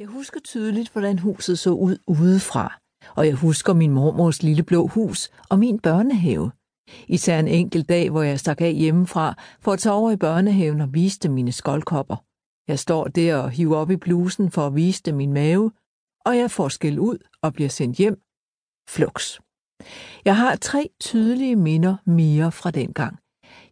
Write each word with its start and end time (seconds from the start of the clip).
Jeg 0.00 0.08
husker 0.08 0.40
tydeligt, 0.40 0.92
hvordan 0.92 1.18
huset 1.18 1.58
så 1.58 1.70
ud 1.70 1.96
udefra, 2.06 2.78
og 3.16 3.26
jeg 3.26 3.34
husker 3.34 3.72
min 3.72 3.90
mormors 3.90 4.42
lille 4.42 4.62
blå 4.62 4.86
hus 4.86 5.30
og 5.48 5.58
min 5.58 5.78
børnehave. 5.78 6.50
Især 7.08 7.38
en 7.38 7.48
enkelt 7.48 7.88
dag, 7.88 8.10
hvor 8.10 8.22
jeg 8.22 8.40
stak 8.40 8.60
af 8.60 8.74
hjemmefra 8.74 9.34
for 9.60 9.72
at 9.72 9.78
tage 9.78 9.92
over 9.92 10.10
i 10.10 10.16
børnehaven 10.16 10.80
og 10.80 10.94
viste 10.94 11.28
mine 11.28 11.52
skoldkopper. 11.52 12.16
Jeg 12.68 12.78
står 12.78 13.04
der 13.08 13.36
og 13.36 13.50
hiver 13.50 13.76
op 13.76 13.90
i 13.90 13.96
blusen 13.96 14.50
for 14.50 14.66
at 14.66 14.74
vise 14.74 15.02
dem 15.02 15.14
min 15.14 15.32
mave, 15.32 15.72
og 16.26 16.36
jeg 16.36 16.50
får 16.50 16.68
skæld 16.68 16.98
ud 16.98 17.18
og 17.42 17.52
bliver 17.52 17.70
sendt 17.70 17.96
hjem. 17.96 18.20
Flux. 18.88 19.40
Jeg 20.24 20.36
har 20.36 20.56
tre 20.56 20.90
tydelige 21.00 21.56
minder 21.56 21.96
mere 22.06 22.52
fra 22.52 22.70
dengang. 22.70 23.18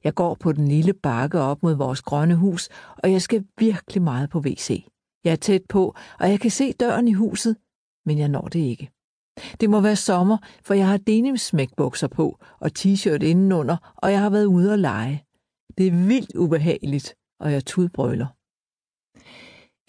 Jeg 0.04 0.14
går 0.14 0.34
på 0.34 0.52
den 0.52 0.68
lille 0.68 0.92
bakke 0.92 1.40
op 1.40 1.62
mod 1.62 1.74
vores 1.74 2.02
grønne 2.02 2.36
hus, 2.36 2.68
og 2.98 3.12
jeg 3.12 3.22
skal 3.22 3.44
virkelig 3.58 4.02
meget 4.02 4.30
på 4.30 4.38
WC. 4.38 4.84
Jeg 5.28 5.32
er 5.32 5.36
tæt 5.36 5.62
på, 5.68 5.94
og 6.20 6.30
jeg 6.30 6.40
kan 6.40 6.50
se 6.50 6.72
døren 6.72 7.08
i 7.08 7.12
huset, 7.12 7.56
men 8.06 8.18
jeg 8.18 8.28
når 8.28 8.48
det 8.48 8.58
ikke. 8.58 8.90
Det 9.60 9.70
må 9.70 9.80
være 9.80 9.96
sommer, 9.96 10.38
for 10.64 10.74
jeg 10.74 10.88
har 10.88 10.96
denim-smækbukser 10.96 12.08
på 12.08 12.38
og 12.60 12.70
t-shirt 12.78 13.22
indenunder, 13.22 13.94
og 13.96 14.12
jeg 14.12 14.20
har 14.20 14.30
været 14.30 14.44
ude 14.44 14.72
at 14.72 14.78
lege. 14.78 15.24
Det 15.78 15.86
er 15.86 16.06
vildt 16.06 16.36
ubehageligt, 16.36 17.14
og 17.40 17.52
jeg 17.52 17.66
tudbrøler. 17.66 18.26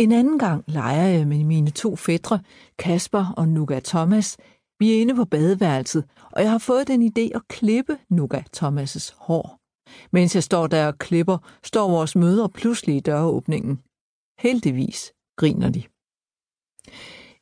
En 0.03 0.11
anden 0.11 0.39
gang 0.39 0.63
leger 0.67 1.07
jeg 1.07 1.27
med 1.27 1.43
mine 1.43 1.71
to 1.71 1.95
fætre, 1.95 2.39
Kasper 2.79 3.33
og 3.37 3.47
Nuga 3.47 3.79
Thomas. 3.79 4.37
Vi 4.79 4.91
er 4.91 5.01
inde 5.01 5.15
på 5.15 5.25
badeværelset, 5.25 6.03
og 6.31 6.41
jeg 6.41 6.51
har 6.51 6.57
fået 6.57 6.87
den 6.87 7.01
idé 7.03 7.35
at 7.35 7.47
klippe 7.47 7.97
Nuga 8.09 8.41
Thomas' 8.57 9.15
hår. 9.17 9.59
Mens 10.11 10.35
jeg 10.35 10.43
står 10.43 10.67
der 10.67 10.87
og 10.87 10.97
klipper, 10.97 11.37
står 11.63 11.89
vores 11.89 12.15
møder 12.15 12.47
pludselig 12.47 12.95
i 12.95 12.99
døråbningen. 12.99 13.79
Heldigvis 14.39 15.13
griner 15.39 15.69
de. 15.69 15.83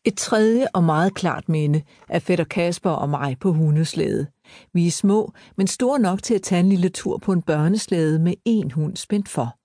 Et 0.04 0.18
tredje 0.18 0.68
og 0.74 0.84
meget 0.84 1.14
klart 1.14 1.50
minde 1.50 1.84
er 2.10 2.20
fætter 2.20 2.46
Kasper 2.46 2.90
og 2.90 3.10
mig 3.10 3.38
på 3.40 3.54
hundeslæde. 3.54 4.28
Vi 4.74 4.88
er 4.88 4.92
små, 4.92 5.34
men 5.56 5.68
store 5.68 6.00
nok 6.00 6.24
til 6.24 6.36
at 6.36 6.42
tage 6.42 6.60
en 6.60 6.70
lille 6.70 6.90
tur 6.90 7.18
på 7.18 7.32
en 7.32 7.42
børneslæde 7.42 8.20
med 8.20 8.34
en 8.46 8.72
hund 8.72 8.96
spændt 8.98 9.30
for. 9.30 9.58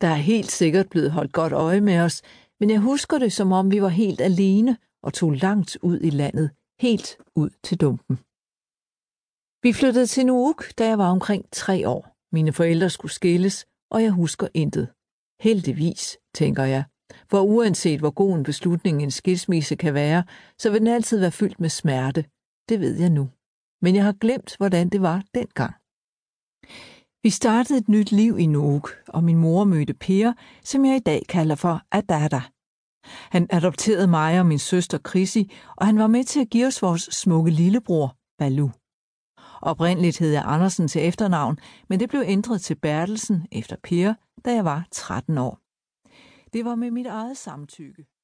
Der 0.00 0.08
er 0.08 0.14
helt 0.32 0.50
sikkert 0.50 0.88
blevet 0.90 1.10
holdt 1.10 1.32
godt 1.32 1.52
øje 1.52 1.80
med 1.80 1.98
os, 1.98 2.22
men 2.60 2.70
jeg 2.70 2.80
husker 2.80 3.18
det, 3.18 3.32
som 3.32 3.52
om 3.52 3.70
vi 3.70 3.82
var 3.82 3.88
helt 3.88 4.20
alene 4.20 4.76
og 5.02 5.12
tog 5.12 5.32
langt 5.32 5.78
ud 5.82 6.00
i 6.00 6.10
landet, 6.10 6.50
helt 6.80 7.16
ud 7.36 7.50
til 7.62 7.78
dumpen. 7.78 8.16
Vi 9.62 9.72
flyttede 9.72 10.06
til 10.06 10.26
Nuuk, 10.26 10.78
da 10.78 10.86
jeg 10.86 10.98
var 10.98 11.10
omkring 11.10 11.44
tre 11.52 11.88
år. 11.88 12.16
Mine 12.32 12.52
forældre 12.52 12.90
skulle 12.90 13.12
skilles, 13.12 13.66
og 13.90 14.02
jeg 14.02 14.10
husker 14.10 14.48
intet. 14.54 14.88
Heldigvis, 15.40 16.18
tænker 16.34 16.64
jeg. 16.64 16.84
For 17.30 17.40
uanset 17.40 18.00
hvor 18.00 18.10
god 18.10 18.34
en 18.34 18.42
beslutning 18.42 19.02
en 19.02 19.10
skilsmisse 19.10 19.76
kan 19.76 19.94
være, 19.94 20.24
så 20.58 20.70
vil 20.70 20.80
den 20.80 20.88
altid 20.88 21.18
være 21.18 21.30
fyldt 21.30 21.60
med 21.60 21.68
smerte. 21.68 22.24
Det 22.68 22.80
ved 22.80 23.00
jeg 23.00 23.10
nu. 23.10 23.28
Men 23.82 23.94
jeg 23.94 24.04
har 24.04 24.12
glemt, 24.12 24.56
hvordan 24.56 24.88
det 24.88 25.02
var 25.02 25.22
dengang. 25.34 25.74
Vi 27.22 27.30
startede 27.30 27.78
et 27.78 27.88
nyt 27.88 28.12
liv 28.12 28.38
i 28.38 28.46
Nuuk, 28.46 28.90
og 29.08 29.24
min 29.24 29.36
mor 29.36 29.64
mødte 29.64 29.94
Per, 29.94 30.32
som 30.64 30.84
jeg 30.84 30.96
i 30.96 30.98
dag 30.98 31.22
kalder 31.28 31.54
for 31.54 31.82
Adada. 31.92 32.40
Han 33.04 33.46
adopterede 33.50 34.06
mig 34.06 34.40
og 34.40 34.46
min 34.46 34.58
søster 34.58 34.98
Chrissy, 35.08 35.38
og 35.76 35.86
han 35.86 35.98
var 35.98 36.06
med 36.06 36.24
til 36.24 36.40
at 36.40 36.50
give 36.50 36.66
os 36.66 36.82
vores 36.82 37.02
smukke 37.02 37.50
lillebror, 37.50 38.16
Balu. 38.38 38.68
Oprindeligt 39.62 40.18
hed 40.18 40.30
jeg 40.30 40.42
Andersen 40.46 40.88
til 40.88 41.08
efternavn, 41.08 41.58
men 41.88 42.00
det 42.00 42.08
blev 42.08 42.22
ændret 42.26 42.60
til 42.60 42.74
Bertelsen 42.74 43.46
efter 43.52 43.76
Per, 43.82 44.14
da 44.44 44.54
jeg 44.54 44.64
var 44.64 44.86
13 44.92 45.38
år. 45.38 45.69
Det 46.52 46.64
var 46.64 46.74
med 46.74 46.90
mit 46.90 47.06
eget 47.06 47.36
samtykke. 47.36 48.06